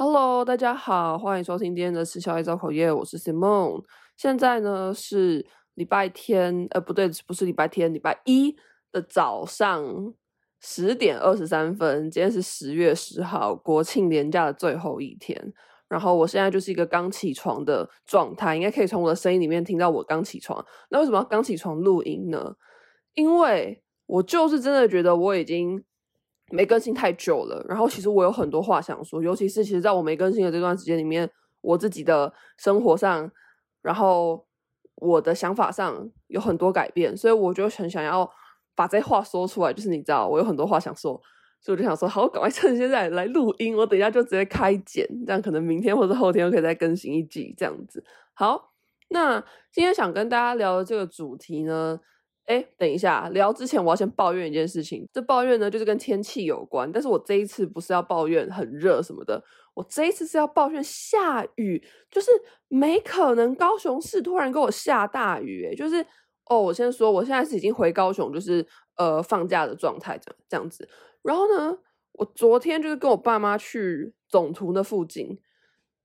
[0.00, 3.82] Hello，大家好，欢迎收听今天的吃宵夜造口业，我是 Simon。
[4.16, 8.54] 现在呢是礼拜天，呃，不对，不是礼拜天，礼拜一
[8.92, 10.14] 的早上
[10.60, 12.08] 十点二十三分。
[12.12, 15.52] 今天是十月十号，国庆连假的最后一天。
[15.88, 20.64] 然后我现在就是一个刚起床的状态，应该可以从我的声音里面听到我刚起床。
[20.90, 22.54] 那为什么刚起床录音呢？
[23.14, 25.82] 因为我就是真的觉得我已经。
[26.50, 31.30] 没更新太久了，然后其实我有很多话想说，尤其是其实在我没更新的这段时间里面，
[31.60, 33.30] 我自己的生活上，
[33.82, 34.46] 然后
[34.94, 38.30] 我的想法上有很多改变，所以我就很想要
[38.74, 39.72] 把这话说出来。
[39.72, 41.20] 就是你知道，我有很多话想说，
[41.60, 48.02] 所以我就想说，好，赶快趁现在来录音，我等一下就直接开剪，这样可能明天或者后天就可以再更新一集这样子。
[48.32, 48.72] 好，
[49.10, 49.40] 那
[49.72, 52.00] 今天想跟大家聊的这个主题呢，
[52.48, 55.06] 哎，等一下，聊之前我要先抱怨一件事情。
[55.12, 56.90] 这抱怨呢，就是跟天气有关。
[56.90, 59.44] 但是我这一次不是要抱怨很热什么的，
[59.74, 62.30] 我这一次是要抱怨下雨，就是
[62.68, 65.68] 没可能高雄市突然给我下大雨。
[65.70, 66.02] 哎，就是
[66.46, 70.88] 哦，我先说，我现在是已经回高雄，就是呃放假的状态，这样这样子。
[71.20, 71.76] 然后呢，
[72.12, 75.38] 我昨天就是跟我爸妈去总图那附近，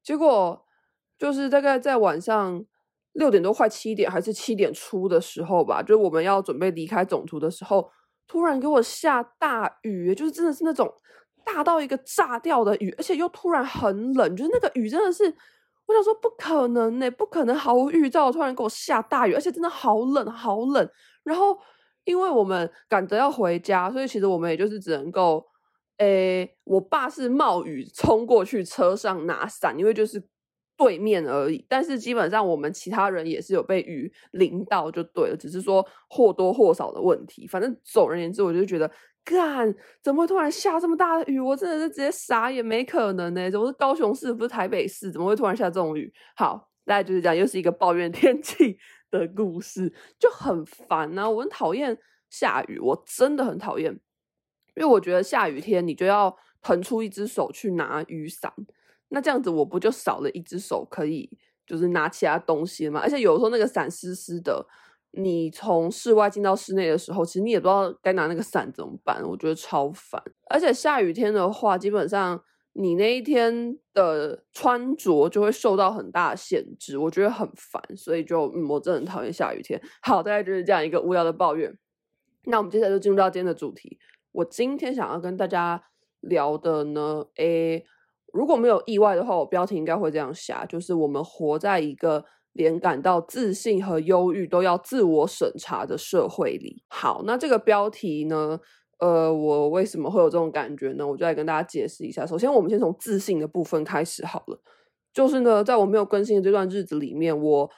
[0.04, 0.66] 结果
[1.18, 2.66] 就是大概在晚上。
[3.14, 7.90] 六点多快七点还是七点出的时候吧，就是我们要准备离开总图的时候，
[8.28, 10.92] 突然给我下大雨，就是真的是那种
[11.46, 15.24] 大到一个炸掉的雨，而且又突然很冷，就是那个雨真的是，
[15.86, 20.90] 我想说不可能呢，不可能毫无预兆突然给我下大雨，而且真的好冷好冷。
[21.24, 21.58] 然后
[22.06, 25.46] 因为我们赶着要回家，所以其实我们也就是只能够，
[25.98, 30.28] 诶，我爸是冒雨冲过去车上拿伞，因为就是。
[30.76, 37.48] 对面而已，但是基本上我们其他人也是有被雨淋到就对了，只是说或多或少的问题。
[37.48, 38.90] 反正总而言之，我就觉得，
[39.24, 41.40] 干，怎么会突然下这么大的雨？
[41.40, 43.50] 我真的是直接傻眼，没可能呢。
[43.52, 45.12] 怎么是高雄市，不是台北市？
[45.12, 46.12] 怎么会突然下这种雨？
[46.36, 48.78] 好，大概就是这样，又是一个抱怨天气
[49.12, 51.30] 的故事，就很烦啊！
[51.30, 51.98] 我很讨厌
[52.30, 53.92] 下雨，我真的很讨厌，
[54.76, 58.52] 因为我觉得下雨天你就要腾出一只手去拿雨伞。
[59.14, 61.30] 那这样子我不就少了一只手可以
[61.68, 63.00] 就是拿其他东西了吗？
[63.00, 64.66] 而且有时候那个伞湿湿的，
[65.12, 70.20] 你从室外进到室内的时候，其实你也不知道该拿那个伞怎么办，我觉得超烦。
[70.50, 72.44] 而且下雨天的话，基本上
[72.74, 77.82] 你那一天的穿着就会受到很大的限制，我觉得很烦。
[77.96, 79.80] 所以就嗯，我真的很讨厌下雨天。
[80.02, 81.78] 好，大概就是这样一个无聊的抱怨。
[82.46, 84.00] 那我们接下来就进入到今天的主题。
[84.32, 85.84] 我今天想要跟大家
[86.20, 87.86] 聊的呢，诶。
[88.34, 96.84] 如果没有意外的话，我标题应该会这样下，就是我们活在一个连感到自信和忧郁都要自我审查的社会里。
[96.90, 98.60] 好，那这个标题呢，
[99.00, 101.08] 呃，我为什么会有这种感觉呢？
[101.08, 102.26] 我就来跟大家解释一下。
[102.26, 104.60] 首先，我们先从自信的部分开始好了。
[105.14, 107.70] 就是呢，在我没有更新的这段日子里面，我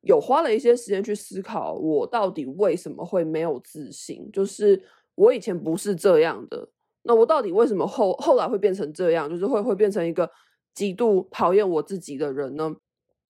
[0.00, 4.30] 有花了一些时间去思考，我到底为什么会没有自信？
[4.32, 4.82] 就是
[5.14, 6.70] 我以前不是这样的。
[7.08, 9.28] 那我到底为什么后后来会变成这样？
[9.30, 10.30] 就是会会变成一个
[10.74, 12.76] 极度讨厌我自己的人呢？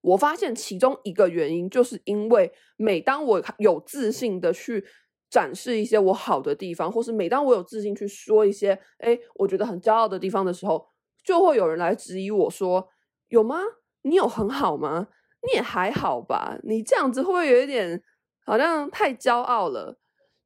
[0.00, 4.84] 我发现其中一个原因，就是因为每当我有自信的去
[5.30, 10.84] 展示一些我好的地方，或是每当我有自信去说一些哎，我觉得很骄傲的地方的时候，
[11.22, 12.88] 就会有人来质疑我说
[13.30, 13.60] ：“有吗？
[14.02, 15.06] 你有很好吗？
[15.46, 16.58] 你也还好吧？
[16.64, 18.02] 你这样子会不会有一点
[18.44, 20.00] 好像太骄傲了？”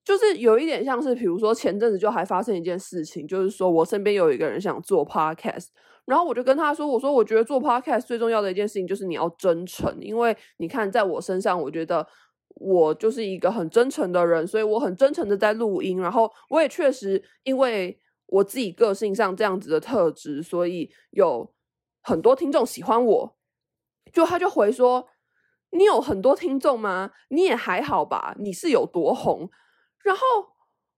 [0.05, 5.69] 就是有一点像是，比如说前阵子就还发生一件事情，就是说我身边有一个人想做 podcast，
[6.07, 12.05] 然后我就跟他说，我说我觉得做 podcast 最重要的一件事情就是你要真诚，因为你看在我身上，我觉得
[12.57, 17.97] 我就是一个很真诚的人，所以我很真诚的在录音，然后我也确实因为
[18.27, 21.55] 我自己个性上这样子的特质，所以有
[22.03, 23.37] 很多听众喜欢我，
[24.13, 25.07] 就他就回说，
[25.71, 27.13] 你有很多听众吗？
[27.29, 28.35] 你也还好吧？
[28.41, 29.49] 你是有多红？
[30.03, 30.23] 然后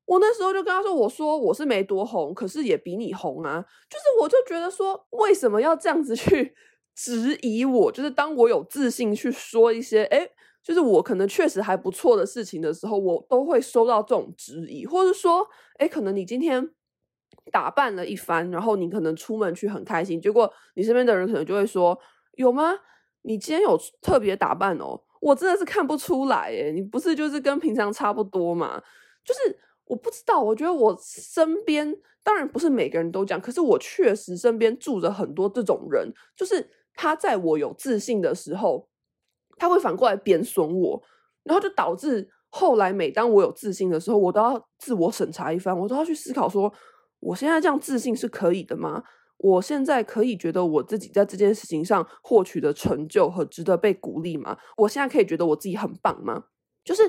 [0.06, 3.60] 我那时候就跟他说：“我说我是没多红，可是也比你红啊。
[3.90, 6.54] 就是我就觉得说，为什么要这样子去
[6.94, 7.90] 质疑我？
[7.92, 10.30] 就是当我有自信去说一些，诶，
[10.62, 15.46] 就是我可能确实还不错的事情的时候，我都会收到这种质疑，或者说，
[15.78, 16.70] 诶，可能你今天
[17.52, 21.98] 打扮了一番，然后你可能出门去很开心，结果你身边的人可能就会说：
[22.36, 22.74] 有吗？
[23.22, 28.78] 你今天有特别打扮哦。”我真的是看不出来耶，你不是就是跟平常差不多嘛？
[29.24, 38.86] 就是我不知道，我觉得我身边当然不是每个人都这样，可是我确实身边住着很多这种人，就是他在我有自信的时候，
[39.56, 41.02] 他会反过来贬损我，
[41.42, 46.70] 然后就导致后来每当我有自信的时候，我都要自我审查一番，我都要去思考说，
[47.20, 49.02] 我现在这样自信是可以的吗？
[49.38, 54.56] 我现在可以觉得我自己在这件事情上获取的成就和值得被鼓励吗？
[54.76, 56.44] 我现在可以觉得我自己很棒吗？
[56.84, 57.02] 就是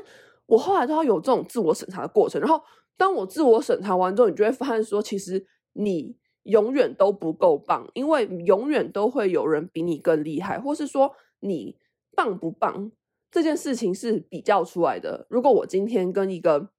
[0.45, 2.41] 我后来都要有这种自我审查的过程。
[2.41, 2.61] 然后
[2.97, 11.77] 当我自我审查完之后，你就会发现说，其实你永远都不够棒，因为永远都会有人比你更厉害，或是说你
[12.15, 12.91] 棒不棒
[13.31, 15.25] 这件事情是比较出来的。
[15.29, 16.69] 如果我今天跟一个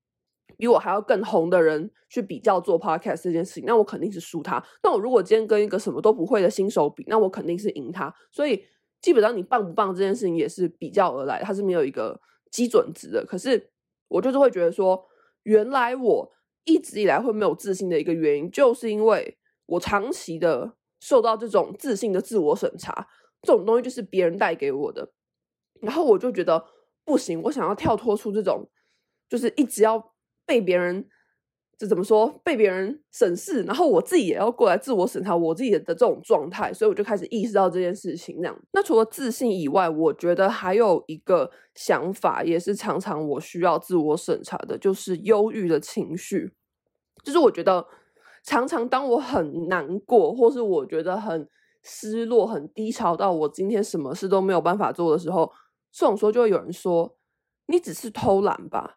[0.57, 4.63] 比我还要更红的人去比较做 podcast 这件事情，那我肯定是输他。
[4.83, 8.13] 那我如果今天跟一个什么都不会的新手比，那我肯定是赢他。
[8.31, 8.65] 所以
[9.01, 12.19] 基本上你棒不棒这件事情也是比较而来，它是没有一个
[12.51, 13.25] 基准值的。
[13.27, 13.71] 可是
[14.09, 15.07] 我就是会觉得说，
[15.43, 16.33] 原来我
[16.65, 19.37] 一直以来会没有自信的一个原因，就是因为
[19.67, 23.07] 我长期的受到这种自信的自我审查，
[23.43, 25.13] 这种东西就是别人带给我的。
[25.81, 26.65] 然后我就觉得
[27.05, 28.69] 不行，我想要跳脱出这种，
[29.29, 30.16] 就是一直要。
[30.47, 31.07] 被别人
[31.79, 32.41] 这怎么说？
[32.43, 38.37] 被别人审视，然后我自己也要过来自我审查我自己的这种状态，所以我就开始意识到这件事情。
[38.37, 46.53] 这样，那除了自信以外，我觉得还有一个想法，也是常常我需要自我审查的，就是忧郁的情绪。
[47.23, 47.87] 就是我觉得
[48.45, 51.47] 常常当我很难过，或是我觉得很
[51.83, 55.53] 失落、很低潮到我今天什么事都没有办法做的时候，
[55.93, 57.19] 这种时候就会有人说
[57.69, 58.97] ：“你只是偷懒吧。”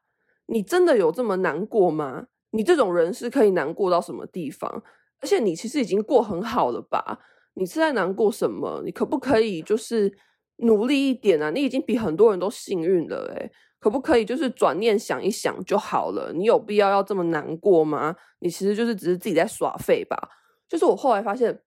[0.52, 2.26] 你真的有这么难过吗？
[2.52, 4.84] 你这种人是可以难过到什么地方？
[5.22, 7.20] 而且你其实已经过很好了吧？
[7.54, 8.82] 你是在难过什么？
[8.84, 10.12] 你可不可以就是
[10.58, 11.52] 努力一点啊？
[11.52, 16.34] 你已经比很多人都幸运了诶，可不可以就是转念想一想就好了？
[16.34, 18.16] 你有必要要这么难过吗？
[18.40, 20.18] 你其实就是只是自己在耍废吧？
[20.68, 21.62] 就是我后来发现，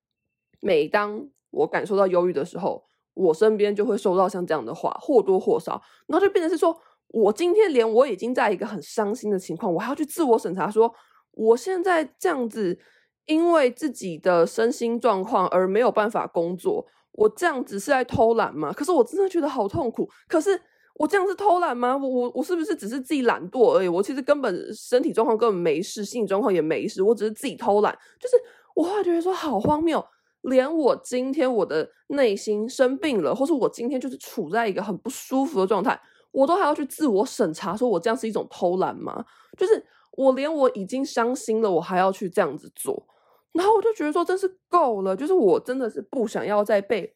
[0.61, 2.84] 每当我感受到忧郁的时候，
[3.14, 6.76] 我身边就会收到像这样的话，或多或少，然后就变成是说。
[7.12, 10.93] 我今天连我已经在一个很伤心的情况，我还要去自我审查说，
[11.32, 12.79] 我现在这样子，
[13.26, 18.73] 因为自己的身心状况而没有办法工作，我这样子是在偷懒吗？
[18.73, 20.09] 可是我真的觉得好痛苦。
[20.26, 20.59] 可是
[20.94, 21.97] 我这样是偷懒吗？
[21.97, 23.88] 我我我是不是只是自己懒惰而已？
[23.88, 27.97] 我其实根本身体状况根本没事，心理状况也没事，我只是自己偷懒。
[28.19, 28.37] 就是
[28.75, 30.03] 我后来觉得说好荒谬，
[30.43, 36.00] 连我今天我的内心生病了，或是我今天就是处在一个很不舒服的状态。
[36.32, 39.25] 我都还要去自我审查，说我这样是一种偷懒吗？
[39.56, 43.06] 就是我连我已经伤心了，我还要去这样子做，
[43.52, 47.14] 然后我就觉得说真是够了，就是我真的是不想要再被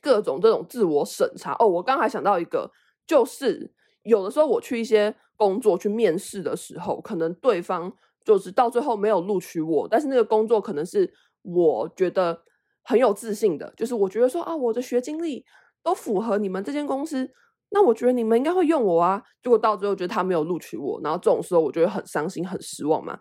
[0.00, 1.54] 各种这种自我审查。
[1.58, 2.70] 哦，我刚还想到一个，
[3.06, 3.70] 就是
[4.02, 7.92] 有的时候我去一些工作去面试的时候，可能对方
[8.24, 11.12] 就是到最后没有录取我，但是那个工作可能是
[11.42, 12.42] 我觉得
[12.82, 15.44] 很有自信的，就是我觉得说啊，我的学经历
[15.82, 17.30] 都符合你们这间公司。
[17.70, 23.18] 那我觉得你们应该会用我啊，结果到最后觉得他没有录取我，然后这种时候我觉得很伤心、很失望嘛。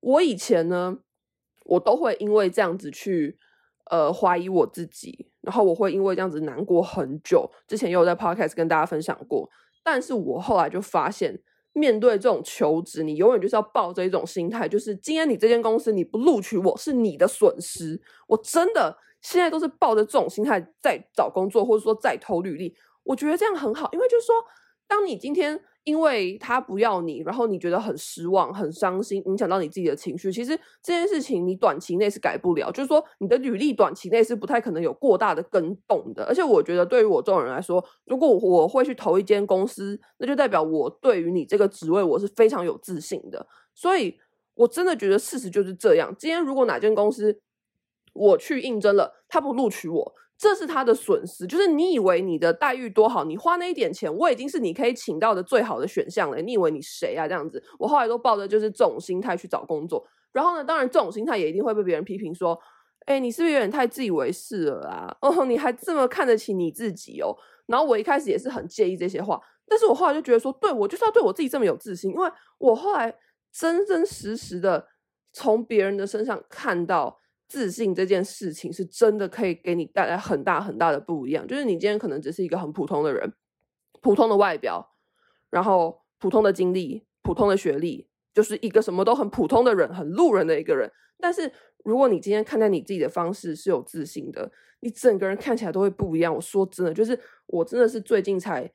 [0.00, 0.98] 我以前呢，
[1.64, 3.38] 我都会因为这样子去
[3.90, 7.50] 呃怀疑我自己，然后我会因为这样子难过很久。
[7.66, 9.48] 之前也有在 Podcast 跟大家分享过，
[9.82, 11.40] 但是我后来就发现，
[11.72, 17.98] 面对这种求职，你永远就是要抱着一种心态，就是今天你这间公司你不录取我是你的损失。
[18.28, 22.74] 我真的现在都是抱着这种心态在找工作，或者说在投履历。
[23.04, 24.34] 我觉得这样很好，因为就是说，
[24.86, 32.70] 当你今天因为他不要你，然后你觉得很失望、很伤心，影响到你自己的情绪，其实这件事情你短期内是改不了。
[32.70, 36.24] 就是说，你的履历短期内是不太可能有过大的更动的。
[36.24, 43.46] 而且，我觉得对于我这种人来说，如果我会去投一间公司，那就代表我对于你这个职位我是非常有自信的。
[43.74, 44.18] 所以，
[44.54, 46.14] 我真的觉得事实就是这样。
[46.18, 47.40] 今天如果哪间公司
[48.12, 50.14] 我去应征了，他不录取我。
[50.40, 56.40] 这是他的损失，就是你以为你的待遇多好，你花那一点钱，我已经是你可以请到的最好的选项了。
[56.40, 57.28] 你以为你谁啊？
[57.28, 60.02] 这样子，我后来都抱着就是这种心态去找工作。
[60.32, 62.58] 然后呢，当然这种心态也一定会被别人批评说，
[63.04, 65.14] 哎，你是不是有点太自以为是了啊？
[65.20, 67.36] 哦，你还这么看得起你自己哦。
[67.66, 73.14] 然后我一开始也是很介意这些话，但是我后来就觉得说，对，我就是要对我自己这么有自信，因为我后来
[73.52, 74.88] 真真实实的
[75.34, 77.19] 从别人的身上看到。
[77.50, 81.44] 自信这件事情是真的可以给你带来很大很大的不一样。
[81.46, 83.32] 就是你今天可能只是一个很普通的人，
[84.00, 84.94] 普通的外表，
[85.50, 90.88] 然后普通的经历，普通的学历，就是一个什么都很普通的人，很路人的一个人。
[91.18, 91.50] 但是
[91.84, 96.32] 如果你今天看待你自己的方式是有自信的，你整个人看起来都会不一样。
[96.32, 98.72] 我说真的，就是我真的是最近才。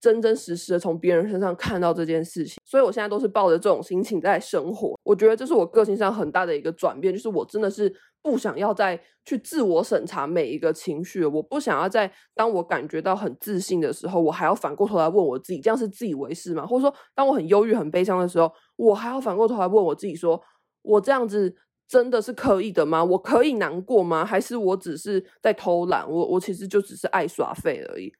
[0.00, 4.98] 真真实实的从别人身上看到这件事情，所以我现在都是抱着这种心情在生活。
[5.02, 16.64] 我觉得这是我个性上很大的一个转变，就是我真的是不想要再去自我审查每一个情绪，我不想要在当我感觉到很自信的时候，我还要反过头来问我自己，这样是自以为是吗？
[16.64, 20.42] 或者说，当我很忧郁、很悲伤的时候，我还要反过头来问我自己说，说
[20.82, 21.54] 我这样子
[21.88, 23.02] 真的是可以的吗？
[23.02, 24.24] 我可以难过吗？
[24.24, 26.08] 还是我只是在偷懒？
[26.08, 28.12] 我我其实就只是爱耍废而已。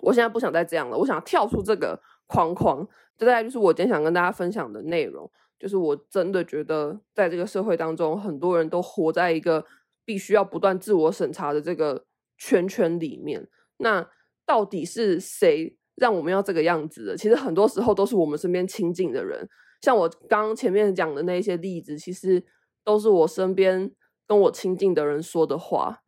[0.00, 2.86] 我现在不想再这样了，我想跳出这个框框。
[3.16, 5.30] 这大概就是我今天想跟大家分享的内容。
[5.58, 9.64] 就是我真的觉得，在这个社会当中，很多人都活在一个
[10.04, 12.06] 必须要不断自我审查的这个
[12.38, 13.46] 圈圈里面。
[13.78, 14.08] 那
[14.46, 17.16] 到底是谁让我们要这个样子的？
[17.16, 19.48] 其实很多时候都是我们身边亲近的人。
[19.82, 22.44] 像我刚前面讲的那些例子，其实。
[22.82, 23.92] 都是我身边
[24.26, 26.00] 跟我亲近的人说的话，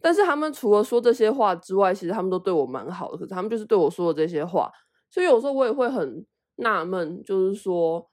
[0.00, 3.18] 但是他们除了说这些话之外，其实他们都对我蛮好的。
[3.18, 4.70] 可是他们就是对我说的这些话，
[5.10, 6.24] 所以有时候我也会很
[6.56, 8.08] 纳闷，就是说，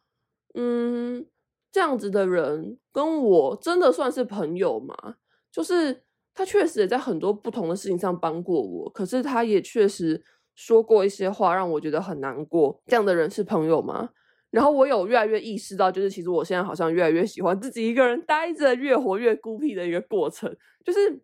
[0.54, 1.26] 嗯，
[1.72, 5.16] 这样子的人跟我真的算是朋友吗？
[5.52, 10.24] 就是他确实也在很多不同的事情上帮过我，可是他也确实
[10.54, 12.82] 说过一些话让我觉得很难过。
[12.88, 14.10] 这样的人是朋友吗？
[14.52, 20.50] 然后我有越来越意识到，就是其实我现在好像越来越喜欢自己一个人待着，越活越孤僻的一个过程。
[20.84, 21.22] 就是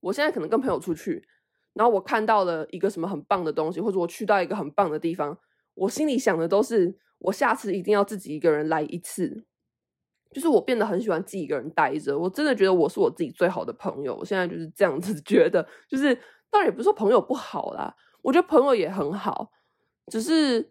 [0.00, 1.22] 我现在可能跟朋友出去，
[1.74, 5.38] 然后我看到了一个什么很棒的东西，或者我去到一个很棒的地方，
[5.74, 9.44] 我心里想的都是我下次一定要自己一个人来一次。
[10.32, 14.14] 就是我变得很喜欢自己一个人待着，我真的觉得我是我自己最好的朋友。
[14.14, 16.14] 我现在就是这样子 觉得，就是
[16.50, 19.50] 当然也不是说朋友不好啦，我觉得朋友也很好，
[20.06, 20.68] 只是。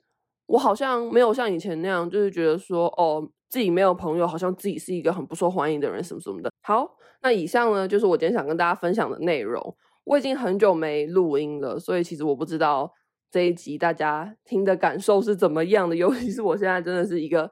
[0.50, 6.52] 我好像没有像以前那样，就是觉得说，哦，自己没有朋友，好像自己是一个很不受欢迎的人，什么什么的。
[6.62, 6.88] 好，
[7.22, 9.76] 那以上呢，就是我今天想跟大家分享的内容。
[10.06, 12.92] 我已经很久没录音了，所以其实我不知道
[13.30, 17.52] 这一集大家听的感受是怎么样的， 尤其是我现在真的是一个。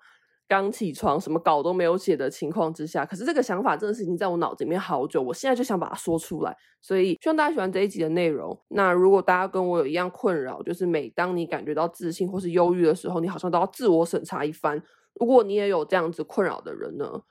[0.49, 8.57] 刚起床，什么稿都没有写的情况之下，可是这个想法真的是已经在我脑子里面好久，我现在就想把它说出来，所以希望大家喜欢这一集的内容。
[8.69, 14.81] 那如果大家跟我有一样困扰，就是每当你感觉到自信或是忧郁的时候，你好像都要自我审查一番。
[15.19, 17.21] 如果你也有这样子困扰的人呢，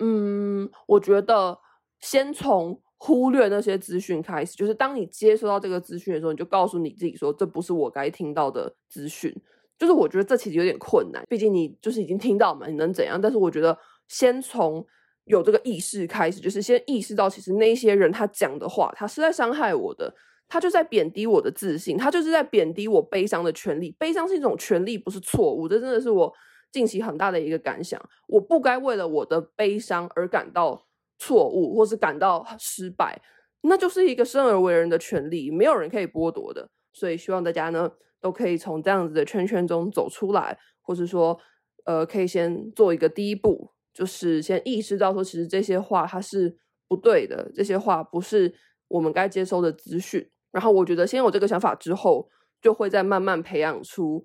[0.00, 1.58] 嗯，我觉得
[2.00, 9.34] 先从忽略那些资讯开始，就是当你接收到这个资讯的时候，你就告诉你自己说，这不是我该听到的资讯。
[9.76, 13.20] 就是我觉得这其实有点困难，毕竟你就是已经听到嘛，你能怎样？
[13.20, 14.86] 但是我觉得先从
[15.24, 20.14] 有这个意识开始，就是先意识到，其实那些人他讲的话，他是在伤害我的，
[20.48, 23.94] 他就在贬低我的自信，他就是在贬低我悲伤的权利。
[23.98, 25.68] 悲伤是一种权利，不是错误。
[25.68, 26.32] 这真的是我
[26.74, 27.98] 近期很大的一个感想。
[28.26, 30.86] 我不该为了我的悲伤而感到
[31.18, 33.22] 错误，或是感到失败。
[33.62, 36.68] 那就是一个生而为人的权利，没有人可以剥夺的。
[36.92, 37.92] 所以希望大家呢。
[38.24, 41.38] 都可以从这样子的圈圈中走出来，或是说，
[41.84, 46.56] 呃，可以先做一个第一步，就是先意识到说，其实这些话它是
[46.88, 48.54] 不对的，这些话不是
[48.88, 50.26] 我们该接收的资讯。
[50.52, 52.26] 然后我觉得，先有这个想法之后，
[52.62, 54.24] 就会再慢慢培养出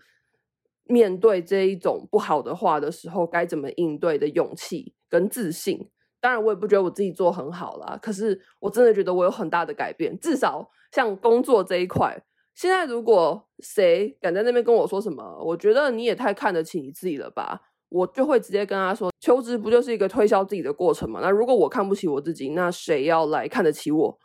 [0.90, 5.90] 面对这一种不好的话的时候该怎么应对的勇气跟自信。
[6.20, 12.22] 当然，我也不觉得我自己做很好啦，可是我真的觉得我有很大的改变，至少像工作这一块。
[12.56, 21.22] 现在如果谁敢在那边跟我说什么，我觉得你也太看得起你自己了吧，我就会直接跟他说，求职不就是一个推销自己的过程吗？
[21.22, 24.20] 那如果我看不起我自己，那谁要来看得起我？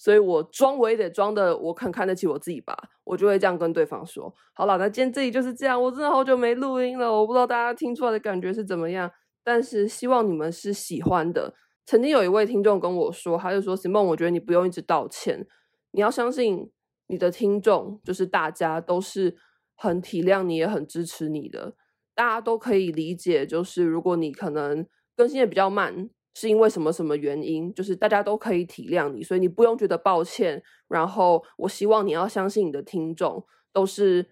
[0.00, 4.34] 所以我装我也得装的，我肯看得起我自己吧，我就会这样跟对方说。
[4.54, 9.10] 好了，那今天这里就是这样，我真的好久没录音了，我不知道大家听出来的感觉是怎么样，
[9.44, 11.52] 但是希望你们是喜欢的。
[11.84, 15.46] 曾经有一位听众跟我说，他就说：“Simon，我觉得你不用一直道歉，
[15.90, 16.70] 你要相信。”
[17.12, 19.36] 你的听众就是大家都是
[19.74, 21.74] 很体谅你，也很支持你的，
[22.14, 23.44] 大家都可以理解。
[23.44, 30.62] 就是如果你可能更新的比较慢，是因为什么什么原因，就是大家都可以体谅你，所以你不用觉得抱歉。
[30.88, 34.28] 然后我希望你要相信你的听众都是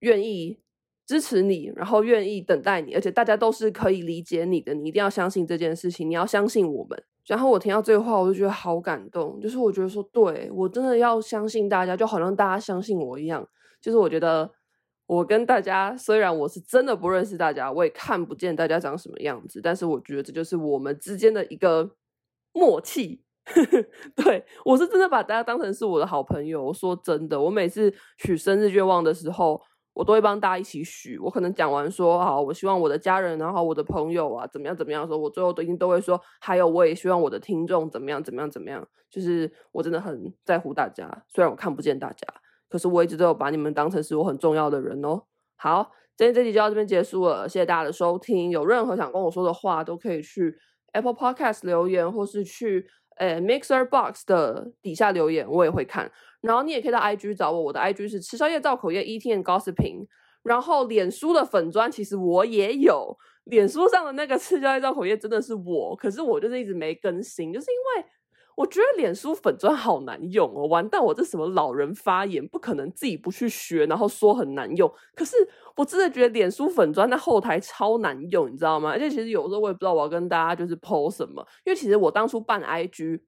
[0.00, 0.60] 愿意
[1.06, 4.74] 支持你，然后愿意等待你，而且大家都是可以理解你的。
[4.74, 7.02] 你一定要相信这件事情，你要相信我们。
[7.26, 9.38] 然后我听到这句话，我就觉得好感动。
[9.40, 13.46] 就是我觉得说，对，我真的要相信大家，就好像大家相信我一样。
[13.80, 14.50] 就是我觉得
[15.08, 21.90] 我跟大家，虽然我是真的不认识大家，我也看不见大家长什么样子，但是我觉得这就是我们之间的一个
[22.52, 23.24] 默契。
[24.14, 26.62] 对，我是真的把大家当成是我的好朋友。
[26.62, 29.60] 我说真的，我每次许生日愿望的时候。
[29.94, 42.28] 我都会帮大家一起许，我可能讲完说好，我希望我的家人，然后我的朋友啊，怎么样怎么样的时候，我最后都一定都会说，还有我也希望我的听众怎么样怎么样怎么样，就是我真的很在乎大家，虽然我看不见大家，
[42.68, 45.22] 可是我一直都有把你们当成是我很重要的人哦。
[45.56, 50.56] 好，今天这集就到这边结束了，谢谢大家的收听，有任何想跟我说的话，都可以去
[50.92, 52.86] Apple Podcast 留言，或是去。
[53.20, 56.08] 诶，Mixer Box 的底下留言我也会看，
[56.40, 60.06] 然后你也可以到 IG 找我，我的 IG 是吃宵夜造口业 Eating and Gossiping，
[60.44, 68.08] 然后脸书的粉砖其实我也有，脸书上的那个吃宵夜造口业真的是我，可是我就是一直没更新，就是因为。
[68.58, 71.00] 我觉得脸书粉专好难用哦，完蛋！
[71.00, 74.92] 我这什么老人发言，不可能自己不去学，然后说很难用。
[75.14, 75.36] 可是
[75.76, 78.90] 我真的觉得脸书粉专那后台超难用，你知道吗？
[78.90, 83.20] 而且其实有时候我也不知道我要跟大家就是 po 什么，因为其实我当初办 IG，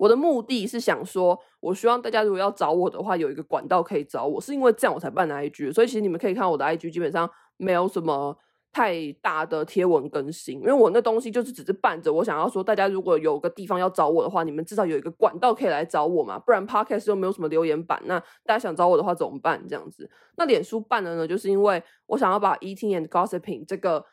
[0.00, 5.72] 我的目的是想说，我希望大家如果要找我的话，有一个管道可以找我，是因为这样我才办 IG。
[5.72, 8.36] 所以其实你们可以看我的 IG，基本上没有什么。
[8.72, 12.12] 太大的贴文更新，因为我那东西就是只是伴着。
[12.12, 16.38] 我想要说，大家如果有个地方要找我的话，你们至少有一个管道可以来找我嘛。
[16.38, 19.60] 不然 Podcast 又没有什么留言板，那大家想找我的话怎么办？
[19.68, 24.04] 这样子，那脸书办的呢，就是因为我想要把 Eating and Gossiping 这个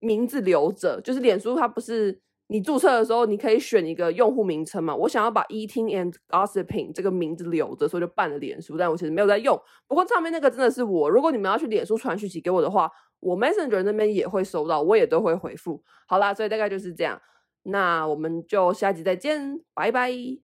[0.00, 1.00] 名字留着。
[1.00, 4.94] 就是脸书它不是你注册的时候，你可以选一个用户名称嘛。
[4.94, 8.76] 我想要把 Eating and Gossiping 这个名字留着，所以就办了脸书。
[8.76, 9.60] 但我其实没有在用。
[9.86, 11.08] 不过上面那个真的是我。
[11.08, 12.90] 如果你们要去脸书传讯息给我的话。
[13.22, 15.80] 我 Messenger 那边也会收到，我也都会回复。
[16.08, 17.22] 好啦，所以大概就是这样。
[17.62, 20.40] 那我们就下集再见，拜拜。